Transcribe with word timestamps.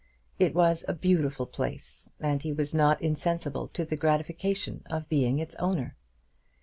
It 0.39 0.55
was 0.55 0.83
a 0.87 0.93
beautiful 0.93 1.45
place, 1.45 2.09
and 2.23 2.41
he 2.41 2.51
was 2.51 2.73
not 2.73 2.99
insensible 3.03 3.67
to 3.67 3.85
the 3.85 3.95
gratification 3.95 4.81
of 4.89 5.07
being 5.09 5.37
its 5.37 5.53
owner. 5.57 5.95